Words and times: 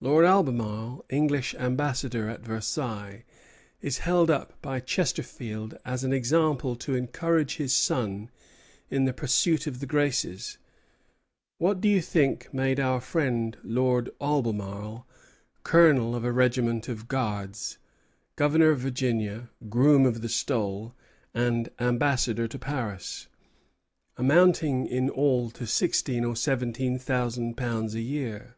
Lord 0.00 0.24
Albemarle, 0.24 1.04
English 1.10 1.52
ambassador 1.56 2.28
at 2.28 2.42
Versailles, 2.42 3.24
is 3.80 3.98
held 3.98 4.30
up 4.30 4.52
by 4.62 4.78
Chesterfield 4.78 5.76
as 5.84 6.04
an 6.04 6.12
example 6.12 6.76
to 6.76 6.94
encourage 6.94 7.56
his 7.56 7.74
son 7.74 8.30
in 8.88 9.04
the 9.04 9.12
pursuit 9.12 9.66
of 9.66 9.80
the 9.80 9.86
graces: 9.86 10.58
"What 11.58 11.80
do 11.80 11.88
you 11.88 12.00
think 12.00 12.54
made 12.54 12.78
our 12.78 13.00
friend 13.00 13.56
Lord 13.64 14.10
Albemarle 14.20 15.08
colonel 15.64 16.14
of 16.14 16.22
a 16.22 16.30
regiment 16.30 16.88
of 16.88 17.08
Guards, 17.08 17.78
Governor 18.36 18.70
of 18.70 18.78
Virginia, 18.78 19.50
Groom 19.68 20.06
of 20.06 20.22
the 20.22 20.28
Stole, 20.28 20.94
and 21.34 21.68
ambassador 21.80 22.46
to 22.46 22.58
Paris, 22.60 23.26
amounting 24.16 24.86
in 24.86 25.10
all 25.10 25.50
to 25.50 25.66
sixteen 25.66 26.24
or 26.24 26.36
seventeen 26.36 26.96
thousand 26.96 27.56
pounds 27.56 27.96
a 27.96 28.00
year? 28.02 28.54